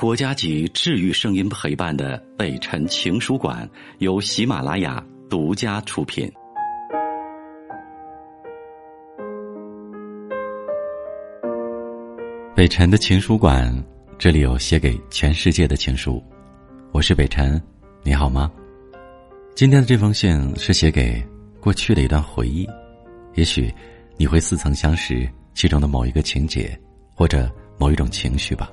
[0.00, 6.26] 国家级治愈声音陪伴的北辰情书馆由喜马拉雅独家出品。
[12.56, 13.70] 北辰的情书馆，
[14.16, 16.22] 这里有写给全世界的情书。
[16.92, 17.62] 我是北辰，
[18.02, 18.50] 你好吗？
[19.54, 21.22] 今天的这封信是写给
[21.60, 22.66] 过去的一段回忆，
[23.34, 23.70] 也许
[24.16, 26.74] 你会似曾相识其中的某一个情节，
[27.14, 28.72] 或者某一种情绪吧。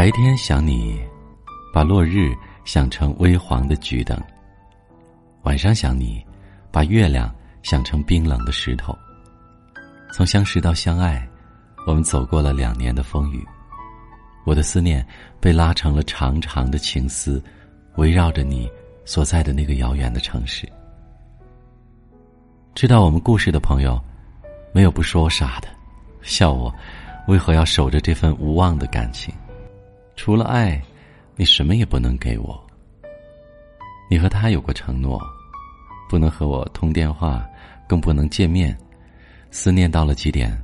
[0.00, 0.98] 白天想你，
[1.74, 4.16] 把落日想成微黄的桔灯；
[5.42, 6.24] 晚上想你，
[6.72, 7.30] 把月亮
[7.62, 8.96] 想成冰冷的石头。
[10.10, 11.28] 从相识到相爱，
[11.86, 13.46] 我们走过了两年的风雨。
[14.46, 15.06] 我的思念
[15.38, 17.44] 被拉成了长长的情丝，
[17.96, 18.66] 围绕着你
[19.04, 20.66] 所在的那个遥远的城市。
[22.74, 24.02] 知道我们故事的朋友，
[24.72, 25.68] 没有不说我傻的，
[26.22, 26.74] 笑我
[27.28, 29.30] 为何要守着这份无望的感情。
[30.22, 30.78] 除了爱，
[31.34, 32.62] 你什么也不能给我。
[34.10, 35.18] 你和他有过承诺，
[36.10, 37.42] 不能和我通电话，
[37.88, 38.78] 更不能见面。
[39.50, 40.62] 思念到了极点，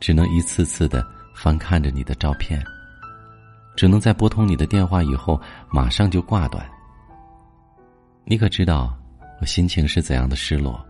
[0.00, 2.60] 只能一次次的翻看着你的照片，
[3.76, 6.68] 只能在拨通你的电话以后马上就挂断。
[8.24, 8.92] 你可知道
[9.40, 10.84] 我心情是怎样的失落？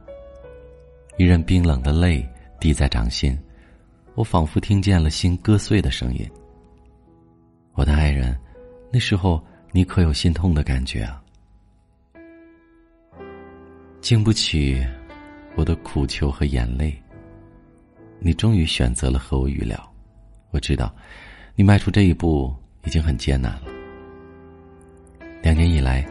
[1.19, 2.27] 一任冰冷的泪
[2.59, 3.39] 滴在掌心，
[4.15, 6.27] 我仿佛听见了心割碎的声音。
[7.75, 8.39] 我的爱人，
[8.93, 11.23] 那时候你可有心痛的感觉啊？
[14.01, 14.85] 经不起
[15.57, 16.95] 我的苦求和眼泪，
[18.19, 19.91] 你终于选择了和我语了。
[20.51, 20.95] 我知道，
[21.55, 23.63] 你迈出这一步已经很艰难了。
[25.43, 26.07] 两年以来，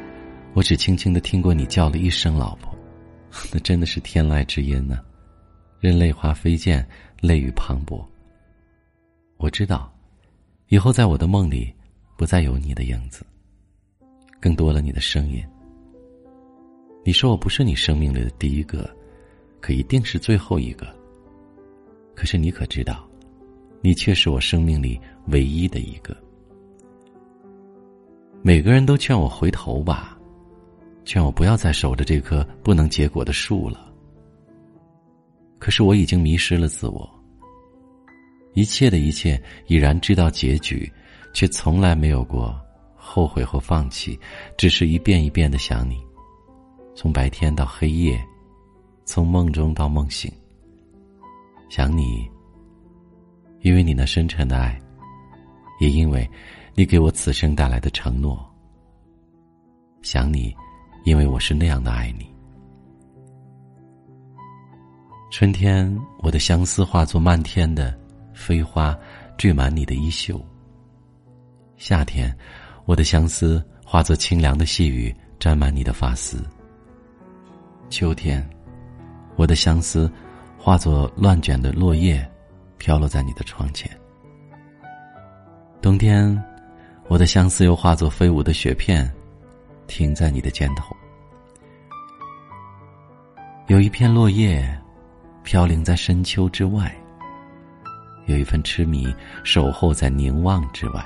[0.53, 2.75] 我只轻轻的听过你叫了一声“老婆”，
[3.53, 4.99] 那真的是天籁之音呢，
[5.79, 6.83] 任泪花飞溅，
[7.21, 8.03] 泪雨磅礴。
[9.37, 9.93] 我知道。
[10.71, 11.69] 以后在我的梦里，
[12.15, 13.25] 不再有你的影子，
[14.39, 15.43] 更多了你的声音。
[17.03, 18.89] 你说我不是你生命里的第一个，
[19.59, 20.87] 可一定是最后一个。
[22.15, 23.05] 可是你可知道，
[23.81, 26.15] 你却是我生命里唯一的一个。
[28.41, 30.17] 每个人都劝我回头吧，
[31.03, 33.93] 劝我不要再守着这棵不能结果的树了。
[35.59, 37.20] 可是我已经迷失了自我。
[38.53, 40.91] 一切的一切已然知道结局，
[41.33, 42.59] 却从来没有过
[42.95, 44.19] 后悔或放弃，
[44.57, 45.97] 只是一遍一遍的想你，
[46.95, 48.21] 从白天到黑夜，
[49.05, 50.31] 从梦中到梦醒。
[51.69, 52.29] 想你，
[53.61, 54.77] 因为你那深沉的爱，
[55.79, 56.29] 也因为
[56.75, 58.45] 你给我此生带来的承诺。
[60.01, 60.53] 想你，
[61.05, 62.25] 因为我是那样的爱你。
[65.31, 68.00] 春天，我的相思化作漫天的。
[68.41, 68.97] 飞花
[69.37, 70.43] 缀满你的衣袖。
[71.77, 72.35] 夏天，
[72.85, 76.43] 我的相思化作清凉的细雨，沾满你的发丝。
[77.89, 78.47] 秋天，
[79.35, 80.11] 我的相思
[80.57, 82.27] 化作乱卷的落叶，
[82.79, 83.89] 飘落在你的窗前。
[85.81, 86.43] 冬天，
[87.07, 89.11] 我的相思又化作飞舞的雪片，
[89.85, 90.95] 停在你的肩头。
[93.67, 94.67] 有一片落叶，
[95.43, 96.93] 飘零在深秋之外。
[98.31, 101.05] 有一份痴迷守候在凝望之外，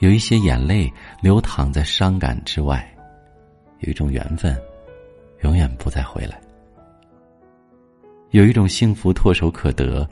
[0.00, 2.84] 有一些眼泪流淌在伤感之外，
[3.78, 4.60] 有一种缘分，
[5.42, 6.40] 永远不再回来。
[8.30, 10.04] 有一种幸福唾手可得，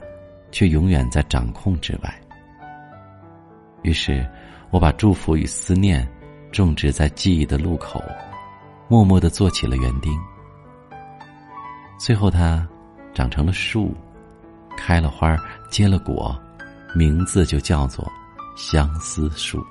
[0.51, 2.21] 却永远在掌控之外。
[3.81, 4.25] 于是，
[4.69, 6.07] 我把祝福与思念
[6.49, 8.01] 种植在记忆的路口，
[8.87, 10.17] 默默的做起了园丁。
[11.97, 12.65] 最后，它
[13.13, 13.93] 长成了树。
[14.77, 15.35] 开了花，
[15.69, 16.37] 结了果，
[16.95, 18.09] 名字就叫做
[18.55, 19.63] 相思树。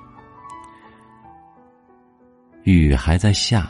[2.63, 3.69] 雨还在下，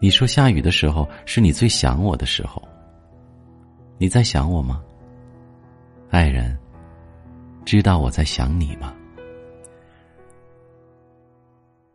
[0.00, 2.62] 你说下雨的时候是你最想我的时候。
[3.96, 4.82] 你在想我吗，
[6.10, 6.56] 爱人？
[7.64, 8.92] 知道我在想你吗？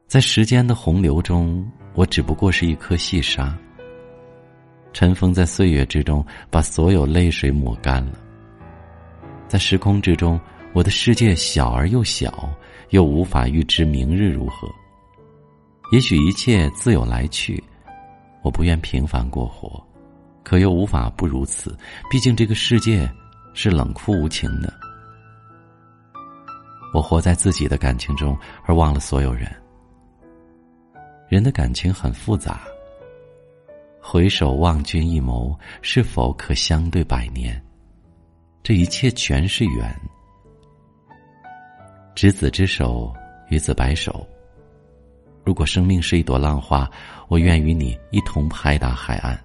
[0.07, 3.55] 在时间的洪流中，我只不过是一颗细沙。
[4.91, 8.13] 尘封在岁月之中，把所有泪水抹干了。
[9.49, 10.39] 在时空之中，
[10.73, 12.47] 我的世界小而又小，
[12.91, 14.69] 又无法预知明日如何。
[15.91, 17.61] 也许一切自有来去，
[18.43, 19.83] 我不愿平凡过活，
[20.43, 21.75] 可又无法不如此。
[22.11, 23.11] 毕竟这个世界
[23.55, 24.71] 是冷酷无情的。
[26.93, 29.51] 我活在自己的感情中，而忘了所有人。
[31.27, 32.61] 人的感情很复杂。
[33.99, 37.59] 回首望君一眸，是否可相对百年？
[38.61, 39.95] 这一切全是缘。
[42.15, 43.13] 执子之手，
[43.49, 44.27] 与子白首。
[45.45, 46.89] 如果生命是一朵浪花，
[47.27, 49.39] 我愿与你一同拍打海岸。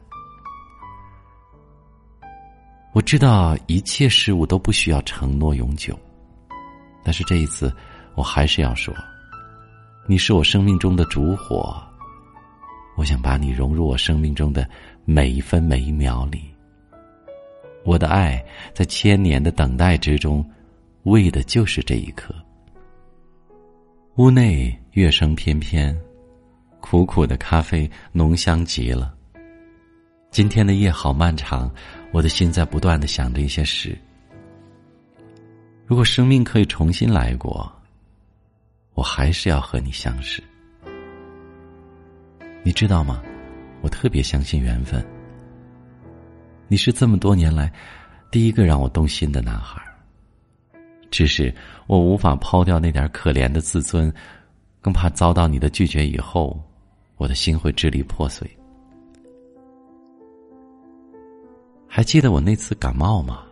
[2.92, 5.98] 我知道一切事物都不需要承诺永久，
[7.02, 7.74] 但是这一次，
[8.14, 8.94] 我还是要说，
[10.06, 11.82] 你是我生命中的烛火。
[12.96, 14.68] 我想把你融入我生命中的
[15.04, 16.53] 每一分每一秒里。
[17.84, 18.42] 我的爱
[18.72, 20.44] 在千年的等待之中，
[21.04, 22.34] 为的就是这一刻。
[24.16, 25.96] 屋内乐声翩翩，
[26.80, 29.14] 苦苦的咖啡浓香极了。
[30.30, 31.70] 今天的夜好漫长，
[32.10, 33.96] 我的心在不断的想着一些事。
[35.86, 37.70] 如果生命可以重新来过，
[38.94, 40.42] 我还是要和你相识。
[42.62, 43.22] 你知道吗？
[43.82, 45.04] 我特别相信缘分。
[46.68, 47.72] 你是这么多年来
[48.30, 49.82] 第一个让我动心的男孩。
[51.10, 51.54] 只是
[51.86, 54.12] 我无法抛掉那点可怜的自尊，
[54.80, 56.60] 更怕遭到你的拒绝以后，
[57.16, 58.50] 我的心会支离破碎。
[61.86, 63.44] 还记得我那次感冒吗？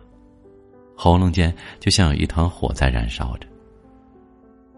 [0.95, 3.47] 喉咙间就像有一团火在燃烧着，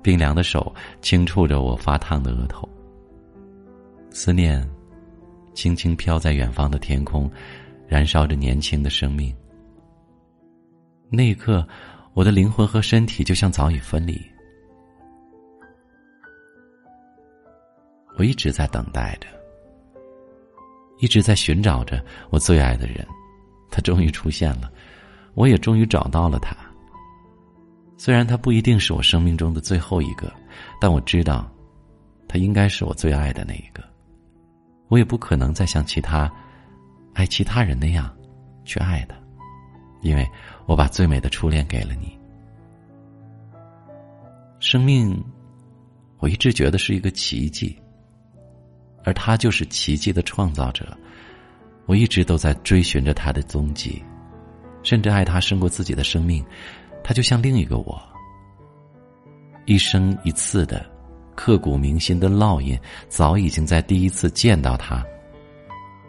[0.03, 2.69] 冰凉的手轻触着我发烫的额头。
[4.11, 4.63] 思念，
[5.55, 7.29] 轻轻飘在远方的天空，
[7.87, 9.35] 燃烧着年轻的生命。
[11.09, 11.67] 那一刻，
[12.13, 14.19] 我的灵魂和身体就像早已分离。
[18.17, 19.27] 我一直在等待着，
[20.99, 23.05] 一直在寻找着我最爱的人。
[23.69, 24.71] 他终于出现了，
[25.33, 26.55] 我也终于找到了他。
[27.97, 30.31] 虽然他不一定是我生命中的最后一个，
[30.79, 31.49] 但我知道，
[32.27, 33.83] 他应该是我最爱的那一个。
[34.87, 36.31] 我也不可能再像其他
[37.15, 38.15] 爱其他人那样
[38.65, 39.15] 去爱他，
[40.01, 40.29] 因为
[40.67, 42.15] 我把最美的初恋给了你。
[44.59, 45.19] 生命，
[46.19, 47.75] 我一直觉得是一个奇迹，
[49.03, 50.85] 而他就是奇迹的创造者。
[51.85, 54.03] 我一直都在追寻着他的踪迹，
[54.83, 56.45] 甚至爱他胜过自己的生命。
[57.03, 58.01] 他就像另一个我，
[59.65, 60.93] 一生一次的。
[61.37, 62.79] 刻骨铭心的烙印，
[63.09, 65.05] 早已经在第一次见到他，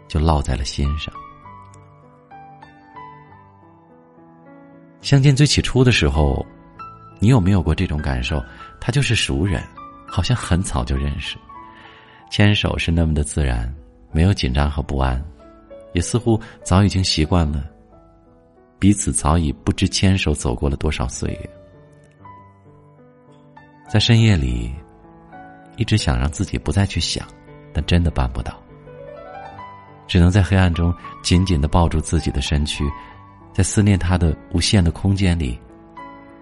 [0.07, 1.13] 就烙在了心上。
[5.01, 6.45] 相见最起初的时候，
[7.19, 8.43] 你有没有过这种感受？
[8.79, 9.63] 他就是熟人，
[10.07, 11.37] 好像很早就认识，
[12.29, 13.73] 牵手是那么的自然，
[14.11, 15.23] 没有紧张和不安，
[15.93, 17.63] 也似乎早已经习惯了，
[18.79, 21.49] 彼此早已不知牵手走过了多少岁月，
[23.87, 24.73] 在深夜里。
[25.79, 27.23] 一直想让自己不再去想，
[27.71, 28.59] 但真的办不到，
[30.07, 32.83] 只能在黑暗中紧紧的抱住自己的身躯，
[33.53, 35.59] 在思念他的无限的空间里，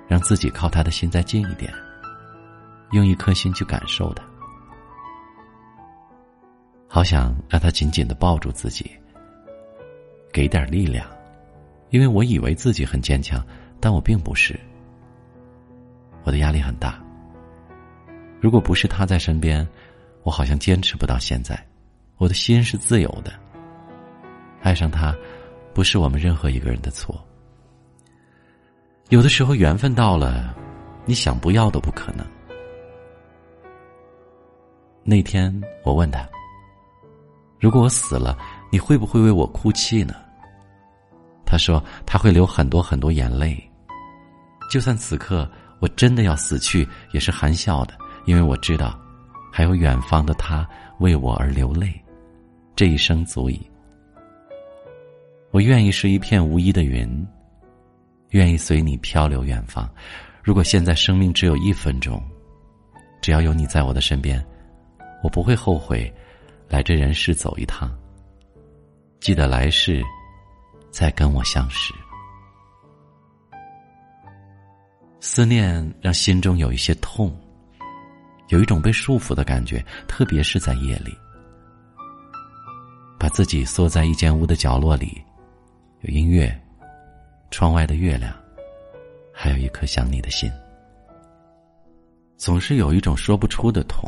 [0.07, 1.73] 让自己靠他的心再近一点，
[2.91, 4.23] 用一颗心去感受他。
[6.87, 8.89] 好想让他紧紧的抱住自己，
[10.31, 11.05] 给点力量，
[11.89, 13.43] 因为我以为自己很坚强，
[13.81, 14.57] 但我并不是，
[16.23, 16.97] 我的压力很大。
[18.39, 19.67] 如果不是他在身边，
[20.23, 21.59] 我好像坚持不到现在。
[22.17, 23.33] 我的心是自由的，
[24.65, 25.15] 爱上他，
[25.75, 27.23] 不是我们任何一个人的错。
[29.09, 30.55] 有的时候缘分到了，
[31.05, 32.25] 你想不要都不可能。
[35.03, 35.53] 那天
[35.83, 36.27] 我问他
[37.61, 38.35] ：“如果我死了，
[38.71, 40.15] 你会不会为我哭泣呢？”
[41.45, 43.55] 他说：“他会流很多很多眼泪。
[44.71, 45.47] 就算此刻
[45.79, 47.93] 我真的要死去，也是含笑的。”
[48.25, 48.99] 因为我知道，
[49.53, 50.67] 还有远方的他
[50.97, 51.93] 为我而流泪，
[52.75, 53.61] 这一生足矣。
[55.55, 57.25] 我愿意是一片无依的云，
[58.31, 59.89] 愿意随你漂流远方。
[60.43, 62.21] 如果现在生命只有一分钟，
[63.21, 64.45] 只要有你在我的身边，
[65.23, 66.13] 我不会后悔
[66.67, 67.89] 来这人世走一趟。
[69.21, 70.03] 记得来世
[70.91, 71.93] 再跟我相识。
[75.21, 77.33] 思念让心中有一些痛。
[78.49, 81.17] 有一种被束缚的感觉，特别是在夜里，
[83.17, 85.23] 把自己缩在一间屋的角落里，
[86.05, 86.55] 有音乐，
[87.49, 88.31] 窗外的月亮，
[89.33, 90.51] 还有一颗想你的心，
[92.37, 94.07] 总是有一种说不出的痛，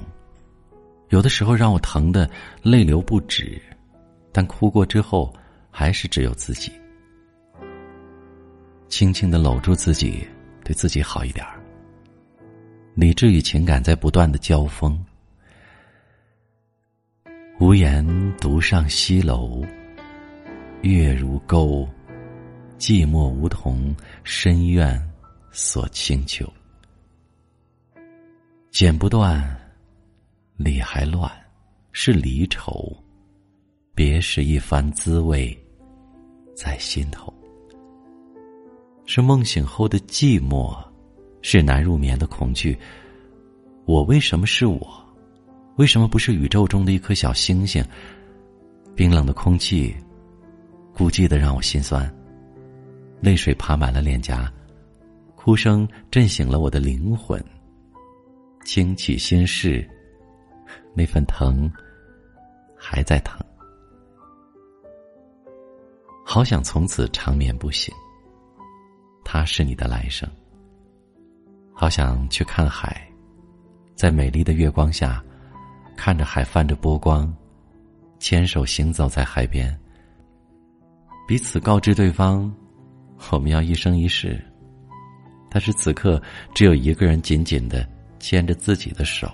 [1.09, 2.29] 有的时候让我疼的
[2.61, 3.59] 泪流不止，
[4.31, 5.33] 但哭过之后，
[5.71, 6.71] 还是只有自己，
[8.87, 10.23] 轻轻的搂住自己，
[10.63, 11.43] 对自己好一点。
[12.93, 15.03] 理智与情感在不断的交锋。
[17.59, 18.05] 无言
[18.39, 19.65] 独上西楼，
[20.87, 21.85] 月如钩，
[22.77, 24.97] 寂寞梧桐深院
[25.51, 26.47] 锁清秋。
[28.71, 29.45] 剪不断，
[30.55, 31.29] 理还乱，
[31.91, 32.95] 是离愁。
[33.93, 35.57] 别时一番滋味，
[36.55, 37.33] 在心头。
[39.05, 40.77] 是梦醒后的寂寞，
[41.41, 42.77] 是难入眠的恐惧。
[43.85, 45.05] 我为什么是我？
[45.75, 47.83] 为什么不是宇宙中的一颗小星星？
[48.95, 49.93] 冰冷的空气，
[50.97, 52.11] 孤寂的让我心酸。
[53.21, 54.51] 泪水爬满了脸颊，
[55.35, 57.39] 哭声震醒了我的灵魂。
[58.65, 59.87] 倾起心事，
[60.95, 61.71] 那份疼
[62.75, 63.39] 还在疼。
[66.25, 67.93] 好想从此长眠不醒。
[69.23, 70.27] 他是你的来生。
[71.73, 73.07] 好想去看海，
[73.93, 75.23] 在美丽的月光下，
[75.95, 77.31] 看着海泛着波光，
[78.17, 79.79] 牵手行走在海边，
[81.27, 82.51] 彼此告知对方，
[83.31, 84.43] 我们要一生一世。
[85.51, 86.21] 但是此刻，
[86.55, 87.87] 只有一个人紧紧的。
[88.19, 89.31] 牵着自己的手，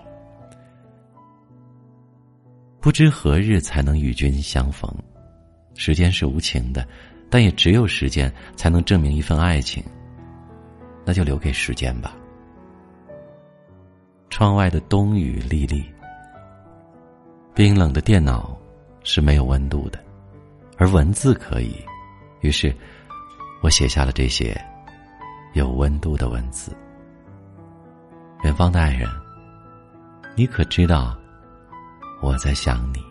[2.81, 4.93] 不知何日才能与君相逢。
[5.73, 6.85] 时间是无情的，
[7.29, 9.81] 但也只有时间才能证明一份爱情。
[11.05, 12.13] 那就留给时间吧。
[14.29, 15.81] 窗外的冬雨沥沥，
[17.55, 18.55] 冰冷的电脑
[19.01, 20.03] 是没有温度的，
[20.77, 21.75] 而文字可以。
[22.41, 22.75] 于是，
[23.61, 24.59] 我写下了这些
[25.53, 26.75] 有温度的文字。
[28.43, 29.09] 远方的爱人，
[30.35, 31.17] 你可知道
[32.21, 33.01] 我在想你？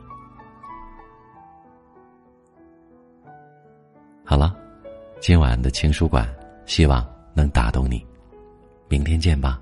[4.25, 4.55] 好了，
[5.21, 6.29] 今晚的情书馆，
[6.67, 8.07] 希望能打动你。
[8.89, 9.59] 明天见吧，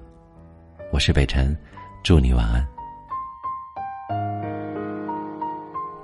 [0.91, 1.57] 我是北辰，
[2.03, 2.67] 祝你晚安。